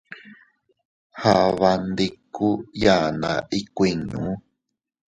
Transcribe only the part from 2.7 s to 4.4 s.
yaanna ikuuinnu.